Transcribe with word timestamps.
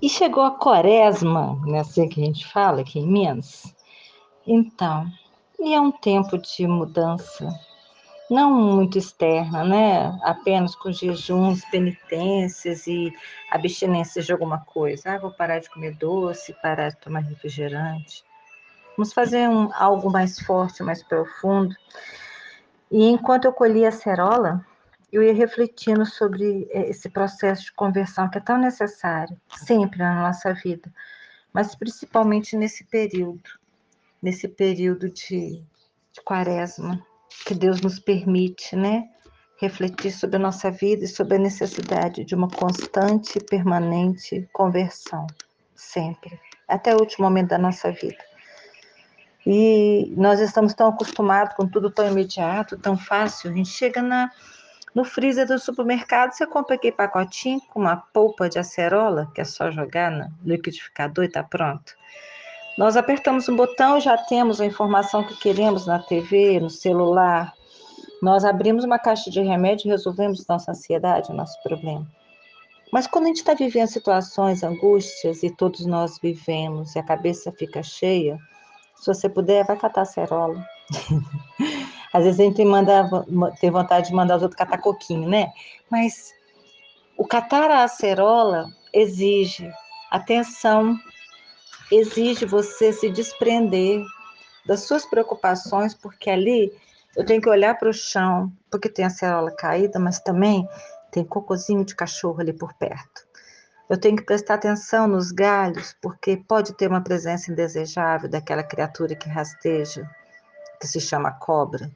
E 0.00 0.08
chegou 0.08 0.42
a 0.42 0.50
quaresma, 0.50 1.60
né, 1.64 1.80
assim 1.80 2.08
que 2.08 2.20
a 2.20 2.24
gente 2.24 2.46
fala 2.46 2.80
aqui 2.80 2.98
em 2.98 3.06
Minas. 3.06 3.74
Então, 4.46 5.06
e 5.60 5.72
é 5.74 5.80
um 5.80 5.92
tempo 5.92 6.36
de 6.36 6.66
mudança, 6.66 7.48
não 8.28 8.50
muito 8.50 8.98
externa, 8.98 9.62
né? 9.62 10.18
Apenas 10.22 10.74
com 10.74 10.90
jejuns, 10.90 11.64
penitências 11.66 12.86
e 12.86 13.12
abstinências 13.50 14.26
de 14.26 14.32
alguma 14.32 14.58
coisa. 14.58 15.12
Ah, 15.12 15.18
vou 15.18 15.30
parar 15.30 15.60
de 15.60 15.70
comer 15.70 15.94
doce, 15.96 16.52
parar 16.60 16.88
de 16.88 16.96
tomar 16.96 17.20
refrigerante. 17.20 18.24
Vamos 18.96 19.12
fazer 19.12 19.48
um, 19.48 19.70
algo 19.74 20.10
mais 20.10 20.38
forte, 20.40 20.82
mais 20.82 21.02
profundo. 21.02 21.74
E 22.90 23.06
enquanto 23.06 23.44
eu 23.44 23.52
colhia 23.52 23.88
a 23.88 23.92
cerola, 23.92 24.64
eu 25.12 25.22
ia 25.22 25.34
refletindo 25.34 26.06
sobre 26.06 26.66
é, 26.70 26.88
esse 26.88 27.10
processo 27.10 27.64
de 27.64 27.72
conversão 27.72 28.30
que 28.30 28.38
é 28.38 28.40
tão 28.40 28.56
necessário, 28.56 29.38
sempre 29.54 29.98
na 29.98 30.22
nossa 30.22 30.54
vida, 30.54 30.90
mas 31.52 31.74
principalmente 31.74 32.56
nesse 32.56 32.84
período, 32.84 33.50
nesse 34.22 34.48
período 34.48 35.10
de, 35.10 35.62
de 36.12 36.20
quaresma, 36.24 37.04
que 37.44 37.54
Deus 37.54 37.82
nos 37.82 37.98
permite, 37.98 38.74
né? 38.74 39.08
Refletir 39.60 40.10
sobre 40.12 40.36
a 40.36 40.40
nossa 40.40 40.70
vida 40.70 41.04
e 41.04 41.08
sobre 41.08 41.36
a 41.36 41.40
necessidade 41.40 42.24
de 42.24 42.34
uma 42.34 42.48
constante 42.48 43.38
e 43.38 43.44
permanente 43.44 44.48
conversão, 44.52 45.26
sempre, 45.74 46.40
até 46.66 46.94
o 46.94 47.00
último 47.00 47.24
momento 47.26 47.50
da 47.50 47.58
nossa 47.58 47.92
vida. 47.92 48.24
E 49.46 50.12
nós 50.16 50.40
estamos 50.40 50.72
tão 50.72 50.88
acostumados 50.88 51.54
com 51.54 51.66
tudo 51.66 51.90
tão 51.90 52.06
imediato, 52.06 52.78
tão 52.78 52.96
fácil, 52.96 53.50
a 53.50 53.54
gente 53.54 53.68
chega 53.68 54.00
na, 54.00 54.30
no 54.94 55.04
freezer 55.04 55.46
do 55.46 55.58
supermercado, 55.58 56.32
você 56.32 56.46
compra 56.46 56.74
aquele 56.74 56.94
pacotinho 56.94 57.60
com 57.70 57.80
uma 57.80 57.96
polpa 57.96 58.48
de 58.48 58.58
acerola, 58.58 59.30
que 59.34 59.40
é 59.40 59.44
só 59.44 59.70
jogar 59.70 60.10
no 60.10 60.30
liquidificador 60.44 61.24
e 61.24 61.28
tá 61.28 61.42
pronto. 61.42 61.94
Nós 62.76 62.96
apertamos 62.96 63.48
um 63.48 63.56
botão 63.56 63.98
e 63.98 64.00
já 64.00 64.16
temos 64.16 64.60
a 64.60 64.66
informação 64.66 65.24
que 65.24 65.36
queremos 65.36 65.86
na 65.86 65.98
TV, 65.98 66.60
no 66.60 66.70
celular. 66.70 67.52
Nós 68.20 68.44
abrimos 68.44 68.84
uma 68.84 68.98
caixa 68.98 69.30
de 69.30 69.40
remédio 69.40 69.88
e 69.88 69.90
resolvemos 69.90 70.46
nossa 70.46 70.72
ansiedade, 70.72 71.32
nosso 71.32 71.60
problema. 71.62 72.06
Mas 72.92 73.06
quando 73.06 73.24
a 73.24 73.28
gente 73.28 73.38
está 73.38 73.54
vivendo 73.54 73.88
situações, 73.88 74.62
angústias, 74.62 75.42
e 75.42 75.50
todos 75.50 75.86
nós 75.86 76.18
vivemos, 76.22 76.94
e 76.94 76.98
a 76.98 77.02
cabeça 77.02 77.50
fica 77.50 77.82
cheia, 77.82 78.38
se 78.96 79.06
você 79.06 79.28
puder, 79.28 79.64
vai 79.64 79.78
catar 79.78 80.02
acerola. 80.02 80.62
Às 82.12 82.24
vezes 82.24 82.40
a 82.40 82.44
gente 82.44 82.64
manda, 82.64 83.08
tem 83.60 83.70
vontade 83.70 84.08
de 84.08 84.14
mandar 84.14 84.36
os 84.36 84.42
outros 84.42 84.58
catar 84.58 84.78
coquinho, 84.78 85.28
né? 85.28 85.52
Mas 85.90 86.32
o 87.16 87.26
catar 87.26 87.70
a 87.70 87.84
acerola 87.84 88.68
exige 88.92 89.70
atenção, 90.10 90.98
exige 91.90 92.44
você 92.44 92.92
se 92.92 93.08
desprender 93.08 94.04
das 94.66 94.80
suas 94.80 95.06
preocupações, 95.06 95.94
porque 95.94 96.28
ali 96.30 96.72
eu 97.16 97.24
tenho 97.24 97.40
que 97.40 97.48
olhar 97.48 97.78
para 97.78 97.88
o 97.88 97.94
chão, 97.94 98.52
porque 98.70 98.88
tem 98.88 99.04
a 99.04 99.08
acerola 99.08 99.50
caída, 99.50 99.98
mas 99.98 100.20
também 100.20 100.68
tem 101.10 101.24
cocôzinho 101.24 101.84
de 101.84 101.94
cachorro 101.94 102.40
ali 102.40 102.52
por 102.52 102.72
perto. 102.74 103.26
Eu 103.88 103.98
tenho 103.98 104.16
que 104.16 104.22
prestar 104.22 104.54
atenção 104.54 105.06
nos 105.06 105.30
galhos, 105.30 105.94
porque 106.00 106.36
pode 106.36 106.72
ter 106.74 106.88
uma 106.88 107.02
presença 107.02 107.52
indesejável 107.52 108.28
daquela 108.28 108.62
criatura 108.62 109.14
que 109.14 109.28
rasteja, 109.28 110.08
que 110.80 110.86
se 110.86 111.00
chama 111.00 111.30
cobra. 111.30 111.90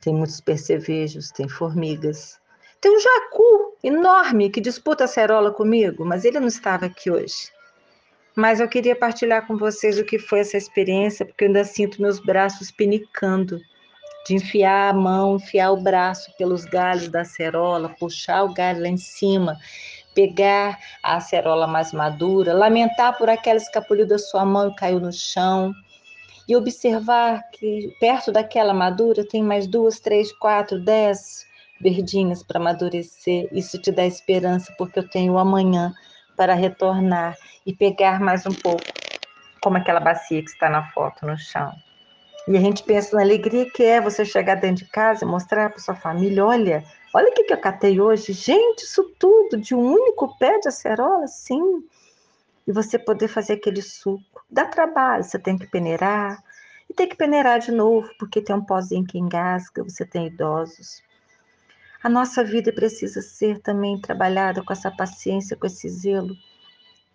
Tem 0.00 0.14
muitos 0.14 0.40
percevejos, 0.40 1.30
tem 1.30 1.48
formigas. 1.48 2.38
Tem 2.80 2.96
um 2.96 3.00
jacu 3.00 3.76
enorme 3.82 4.50
que 4.50 4.60
disputa 4.60 5.04
a 5.04 5.08
cerola 5.08 5.50
comigo, 5.50 6.04
mas 6.04 6.24
ele 6.24 6.38
não 6.38 6.46
estava 6.46 6.86
aqui 6.86 7.10
hoje. 7.10 7.50
Mas 8.36 8.60
eu 8.60 8.68
queria 8.68 8.94
partilhar 8.94 9.46
com 9.46 9.56
vocês 9.56 9.98
o 9.98 10.04
que 10.04 10.18
foi 10.18 10.40
essa 10.40 10.56
experiência, 10.56 11.26
porque 11.26 11.42
eu 11.42 11.48
ainda 11.48 11.64
sinto 11.64 12.00
meus 12.00 12.20
braços 12.20 12.70
pinicando, 12.70 13.60
de 14.24 14.34
enfiar 14.34 14.90
a 14.90 14.92
mão, 14.92 15.36
enfiar 15.36 15.72
o 15.72 15.82
braço 15.82 16.30
pelos 16.36 16.64
galhos 16.64 17.08
da 17.08 17.24
cerola, 17.24 17.94
puxar 17.98 18.44
o 18.44 18.54
galho 18.54 18.82
lá 18.82 18.88
em 18.88 18.96
cima, 18.96 19.56
pegar 20.14 20.78
a 21.02 21.16
acerola 21.16 21.66
mais 21.66 21.92
madura, 21.92 22.52
lamentar 22.52 23.18
por 23.18 23.28
aquela 23.28 23.56
escapuliu 23.56 24.06
da 24.06 24.18
sua 24.18 24.44
mão 24.44 24.68
e 24.68 24.76
caiu 24.76 25.00
no 25.00 25.12
chão 25.12 25.74
e 26.48 26.56
observar 26.56 27.42
que 27.50 27.94
perto 28.00 28.32
daquela 28.32 28.72
madura 28.72 29.22
tem 29.22 29.42
mais 29.42 29.66
duas, 29.66 30.00
três, 30.00 30.32
quatro, 30.32 30.80
dez 30.80 31.46
verdinhas 31.78 32.42
para 32.42 32.58
amadurecer. 32.58 33.48
Isso 33.52 33.78
te 33.78 33.92
dá 33.92 34.06
esperança, 34.06 34.74
porque 34.78 34.98
eu 34.98 35.08
tenho 35.08 35.36
amanhã 35.36 35.92
para 36.34 36.54
retornar 36.54 37.36
e 37.66 37.74
pegar 37.74 38.18
mais 38.18 38.46
um 38.46 38.54
pouco, 38.54 38.82
como 39.60 39.76
aquela 39.76 40.00
bacia 40.00 40.42
que 40.42 40.50
está 40.50 40.70
na 40.70 40.90
foto 40.92 41.26
no 41.26 41.36
chão. 41.36 41.70
E 42.48 42.56
a 42.56 42.60
gente 42.60 42.82
pensa 42.82 43.14
na 43.14 43.22
alegria 43.22 43.70
que 43.70 43.82
é 43.82 44.00
você 44.00 44.24
chegar 44.24 44.54
dentro 44.54 44.86
de 44.86 44.90
casa 44.90 45.24
e 45.24 45.28
mostrar 45.28 45.68
para 45.68 45.78
sua 45.80 45.94
família: 45.94 46.46
olha, 46.46 46.82
olha 47.14 47.28
o 47.28 47.34
que 47.34 47.52
eu 47.52 47.58
catei 47.58 48.00
hoje. 48.00 48.32
Gente, 48.32 48.84
isso 48.84 49.04
tudo 49.18 49.58
de 49.58 49.74
um 49.74 49.92
único 49.92 50.34
pé 50.38 50.58
de 50.58 50.68
acerola, 50.68 51.26
sim 51.26 51.82
e 52.68 52.72
você 52.72 52.98
poder 52.98 53.28
fazer 53.28 53.54
aquele 53.54 53.80
suco. 53.80 54.44
Dá 54.50 54.66
trabalho, 54.66 55.24
você 55.24 55.38
tem 55.38 55.56
que 55.56 55.66
peneirar, 55.66 56.44
e 56.88 56.92
tem 56.92 57.08
que 57.08 57.16
peneirar 57.16 57.60
de 57.60 57.72
novo, 57.72 58.10
porque 58.18 58.42
tem 58.42 58.54
um 58.54 58.64
pozinho 58.64 59.06
que 59.06 59.18
engasga, 59.18 59.82
você 59.82 60.04
tem 60.04 60.26
idosos. 60.26 61.02
A 62.02 62.10
nossa 62.10 62.44
vida 62.44 62.70
precisa 62.70 63.22
ser 63.22 63.60
também 63.60 63.98
trabalhada 63.98 64.62
com 64.62 64.70
essa 64.70 64.90
paciência, 64.90 65.56
com 65.56 65.66
esse 65.66 65.88
zelo. 65.88 66.36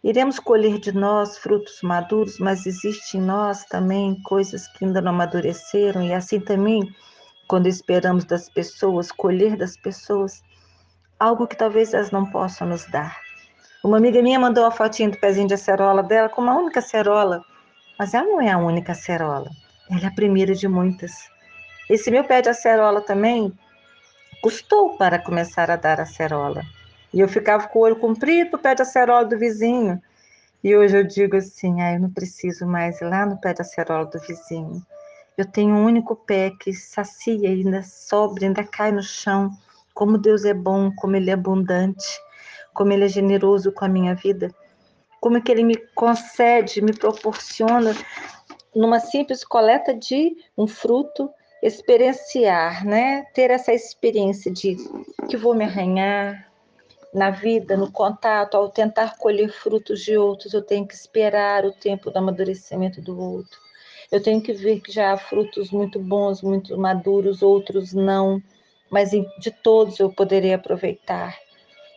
Iremos 0.03 0.39
colher 0.39 0.79
de 0.79 0.91
nós 0.91 1.37
frutos 1.37 1.83
maduros, 1.83 2.39
mas 2.39 2.65
existe 2.65 3.17
em 3.17 3.21
nós 3.21 3.63
também 3.63 4.19
coisas 4.23 4.67
que 4.67 4.83
ainda 4.83 5.01
não 5.01 5.11
amadureceram, 5.11 6.01
e 6.03 6.13
assim 6.13 6.39
também, 6.39 6.81
quando 7.47 7.67
esperamos 7.67 8.25
das 8.25 8.49
pessoas, 8.49 9.11
colher 9.11 9.55
das 9.55 9.77
pessoas, 9.77 10.41
algo 11.19 11.45
que 11.45 11.55
talvez 11.55 11.93
elas 11.93 12.09
não 12.09 12.25
possam 12.25 12.67
nos 12.67 12.89
dar. 12.89 13.22
Uma 13.83 13.97
amiga 13.97 14.21
minha 14.21 14.39
mandou 14.39 14.63
uma 14.63 14.71
fotinha 14.71 15.09
do 15.09 15.17
pezinho 15.17 15.45
de 15.45 15.55
acerola 15.55 16.01
dela 16.01 16.29
com 16.29 16.41
uma 16.41 16.55
única 16.55 16.79
acerola, 16.79 17.43
mas 17.99 18.13
ela 18.13 18.25
não 18.25 18.39
é 18.39 18.49
a 18.49 18.57
única 18.57 18.93
acerola, 18.93 19.51
ela 19.91 19.99
é 19.99 20.05
a 20.05 20.11
primeira 20.11 20.55
de 20.55 20.69
muitas. 20.69 21.11
Esse 21.89 22.09
meu 22.09 22.23
pé 22.23 22.41
de 22.41 22.47
acerola 22.47 23.01
também 23.01 23.51
custou 24.41 24.95
para 24.95 25.19
começar 25.19 25.69
a 25.69 25.75
dar 25.75 25.99
acerola. 25.99 26.63
E 27.13 27.19
eu 27.19 27.27
ficava 27.27 27.67
com 27.67 27.79
o 27.79 27.81
olho 27.81 27.97
comprido 27.97 28.55
o 28.55 28.57
pé 28.57 28.73
de 28.73 28.83
acerola 28.83 29.25
do 29.25 29.37
vizinho. 29.37 30.01
E 30.63 30.73
hoje 30.73 30.97
eu 30.97 31.03
digo 31.03 31.35
assim, 31.35 31.81
ah, 31.81 31.91
eu 31.91 31.99
não 31.99 32.09
preciso 32.09 32.65
mais 32.65 33.01
ir 33.01 33.05
lá 33.05 33.25
no 33.25 33.35
pé 33.35 33.53
de 33.53 33.63
acerola 33.63 34.05
do 34.05 34.19
vizinho. 34.21 34.81
Eu 35.37 35.45
tenho 35.45 35.75
um 35.75 35.83
único 35.83 36.15
pé 36.15 36.53
que 36.57 36.71
sacia, 36.71 37.49
ainda 37.49 37.83
sobra, 37.83 38.45
ainda 38.45 38.63
cai 38.63 38.93
no 38.93 39.03
chão. 39.03 39.51
Como 39.93 40.17
Deus 40.17 40.45
é 40.45 40.53
bom, 40.53 40.89
como 40.95 41.17
Ele 41.17 41.29
é 41.29 41.33
abundante 41.33 42.23
como 42.73 42.91
Ele 42.91 43.05
é 43.05 43.09
generoso 43.09 43.71
com 43.71 43.85
a 43.85 43.89
minha 43.89 44.15
vida, 44.15 44.53
como 45.19 45.37
é 45.37 45.41
que 45.41 45.51
Ele 45.51 45.63
me 45.63 45.77
concede, 45.95 46.81
me 46.81 46.93
proporciona, 46.93 47.95
numa 48.75 48.99
simples 48.99 49.43
coleta 49.43 49.93
de 49.93 50.35
um 50.57 50.67
fruto, 50.67 51.29
experienciar, 51.61 52.85
né? 52.85 53.23
Ter 53.33 53.49
essa 53.49 53.71
experiência 53.71 54.51
de 54.51 54.75
que 55.29 55.37
vou 55.37 55.55
me 55.55 55.63
arranhar 55.63 56.51
na 57.13 57.29
vida, 57.29 57.77
no 57.77 57.91
contato, 57.91 58.55
ao 58.55 58.69
tentar 58.69 59.17
colher 59.17 59.49
frutos 59.49 60.01
de 60.01 60.17
outros, 60.17 60.53
eu 60.53 60.61
tenho 60.61 60.85
que 60.85 60.95
esperar 60.95 61.63
o 61.63 61.71
tempo 61.71 62.09
do 62.09 62.17
amadurecimento 62.17 62.99
do 63.01 63.17
outro. 63.17 63.61
Eu 64.11 64.21
tenho 64.21 64.41
que 64.41 64.51
ver 64.51 64.81
que 64.81 64.91
já 64.91 65.13
há 65.13 65.17
frutos 65.17 65.71
muito 65.71 65.99
bons, 65.99 66.41
muito 66.41 66.77
maduros, 66.77 67.41
outros 67.41 67.93
não, 67.93 68.41
mas 68.89 69.11
de 69.11 69.51
todos 69.63 69.99
eu 69.99 70.11
poderei 70.11 70.53
aproveitar. 70.53 71.37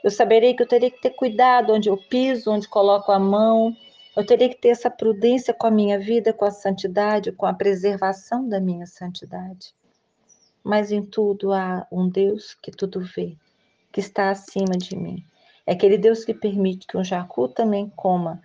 Eu 0.05 0.11
saberei 0.11 0.55
que 0.55 0.63
eu 0.63 0.69
terei 0.69 0.91
que 0.91 1.01
ter 1.01 1.11
cuidado 1.11 1.73
onde 1.73 1.89
eu 1.89 1.97
piso, 1.97 2.51
onde 2.51 2.69
coloco 2.69 3.11
a 3.11 3.19
mão. 3.19 3.77
Eu 4.17 4.25
terei 4.25 4.49
que 4.49 4.61
ter 4.61 4.69
essa 4.69 4.91
prudência 4.91 5.53
com 5.53 5.67
a 5.67 5.71
minha 5.71 5.99
vida, 5.99 6.33
com 6.33 6.45
a 6.45 6.51
santidade, 6.51 7.33
com 7.33 7.47
a 7.47 7.55
preservação 7.55 8.49
da 8.49 8.61
minha 8.61 8.87
santidade. 8.87 9.75
Mas 10.63 10.93
em 10.93 11.03
tudo 11.03 11.53
há 11.53 11.87
um 11.91 12.09
Deus 12.09 12.55
que 12.55 12.71
tudo 12.71 13.01
vê, 13.01 13.37
que 13.93 14.01
está 14.01 14.31
acima 14.31 14.77
de 14.77 14.97
mim. 14.97 15.25
É 15.67 15.73
aquele 15.73 15.99
Deus 15.99 16.25
que 16.25 16.35
permite 16.35 16.87
que 16.87 16.97
um 16.97 17.05
jacu 17.05 17.49
também 17.49 17.91
coma 17.97 18.41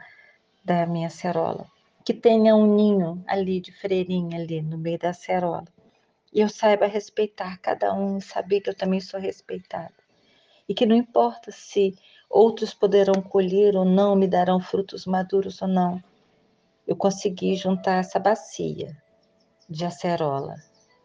da 0.63 0.85
minha 0.85 1.09
cerola, 1.09 1.67
que 2.03 2.13
tenha 2.13 2.55
um 2.55 2.75
ninho 2.75 3.23
ali 3.27 3.59
de 3.59 3.71
freirinha 3.71 4.39
ali 4.39 4.61
no 4.61 4.77
meio 4.77 4.97
da 4.97 5.13
cerola. 5.13 5.65
E 6.33 6.39
eu 6.39 6.49
saiba 6.49 6.87
respeitar 6.87 7.57
cada 7.59 7.93
um 7.93 8.17
e 8.17 8.21
saber 8.21 8.61
que 8.61 8.69
eu 8.69 8.75
também 8.75 8.99
sou 8.99 9.19
respeitada 9.19 10.00
e 10.71 10.73
que 10.73 10.85
não 10.85 10.95
importa 10.95 11.51
se 11.51 11.93
outros 12.29 12.73
poderão 12.73 13.21
colher 13.21 13.75
ou 13.75 13.83
não, 13.83 14.15
me 14.15 14.25
darão 14.25 14.61
frutos 14.61 15.05
maduros 15.05 15.61
ou 15.61 15.67
não, 15.67 16.01
eu 16.87 16.95
consegui 16.95 17.57
juntar 17.57 17.97
essa 17.97 18.17
bacia 18.17 18.95
de 19.69 19.83
acerola 19.83 20.55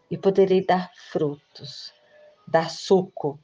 e 0.08 0.16
poderei 0.16 0.64
dar 0.64 0.88
frutos, 1.10 1.92
dar 2.46 2.70
suco 2.70 3.40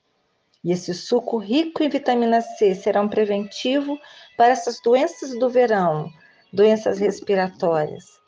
E 0.63 0.71
esse 0.71 0.95
suco 0.95 1.39
rico 1.39 1.83
em 1.83 1.89
vitamina 1.89 2.41
C 2.41 2.73
será 2.77 3.01
um 3.01 3.09
preventivo 3.09 3.99
para 4.37 4.53
essas 4.53 4.81
doenças 4.81 5.37
do 5.37 5.51
verão, 5.51 6.09
doenças 6.53 7.01
respiratórias. 7.01 8.22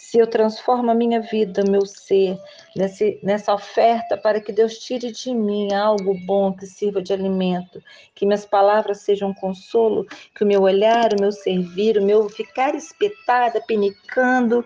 Se 0.00 0.16
eu 0.16 0.28
transformo 0.28 0.92
a 0.92 0.94
minha 0.94 1.20
vida, 1.20 1.64
meu 1.68 1.84
ser, 1.84 2.38
nesse, 2.74 3.18
nessa 3.20 3.52
oferta 3.52 4.16
para 4.16 4.40
que 4.40 4.52
Deus 4.52 4.78
tire 4.78 5.10
de 5.10 5.34
mim 5.34 5.74
algo 5.74 6.14
bom 6.24 6.52
que 6.52 6.66
sirva 6.66 7.02
de 7.02 7.12
alimento, 7.12 7.82
que 8.14 8.24
minhas 8.24 8.46
palavras 8.46 9.00
sejam 9.00 9.30
um 9.30 9.34
consolo, 9.34 10.06
que 10.36 10.44
o 10.44 10.46
meu 10.46 10.62
olhar, 10.62 11.12
o 11.12 11.20
meu 11.20 11.32
servir, 11.32 11.98
o 11.98 12.04
meu 12.04 12.28
ficar 12.28 12.76
espetada, 12.76 13.60
penicando, 13.60 14.64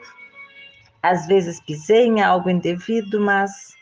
às 1.03 1.27
vezes 1.27 1.65
pisei 1.65 2.05
em 2.05 2.21
algo 2.21 2.51
indevido, 2.51 3.19
mas 3.19 3.75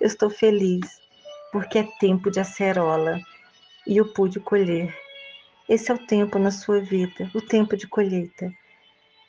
eu 0.00 0.06
estou 0.06 0.30
feliz, 0.30 1.02
porque 1.50 1.80
é 1.80 1.88
tempo 1.98 2.30
de 2.30 2.38
acerola 2.38 3.20
e 3.84 3.96
eu 3.96 4.12
pude 4.12 4.38
colher. 4.38 4.96
Esse 5.68 5.90
é 5.90 5.94
o 5.94 6.06
tempo 6.06 6.38
na 6.38 6.52
sua 6.52 6.78
vida, 6.80 7.28
o 7.34 7.42
tempo 7.42 7.76
de 7.76 7.88
colheita. 7.88 8.54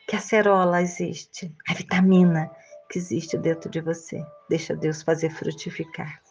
Que 0.08 0.16
a 0.16 0.20
acerola 0.20 0.82
existe, 0.82 1.54
a 1.70 1.74
vitamina 1.74 2.50
que 2.90 2.98
existe 2.98 3.38
dentro 3.38 3.70
de 3.70 3.82
você. 3.82 4.24
Deixa 4.50 4.74
Deus 4.74 5.04
fazer 5.04 5.30
frutificar. 5.30 6.22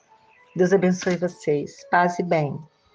Deus 0.57 0.73
abençoe 0.73 1.19
vocês. 1.19 1.87
Paz 1.91 2.19
e 2.19 2.23
bem. 2.23 2.59